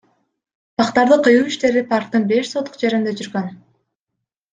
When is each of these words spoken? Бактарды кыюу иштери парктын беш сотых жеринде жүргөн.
Бактарды 0.77 1.17
кыюу 1.27 1.45
иштери 1.49 1.83
парктын 1.91 2.25
беш 2.31 2.49
сотых 2.53 2.79
жеринде 2.85 3.15
жүргөн. 3.21 3.53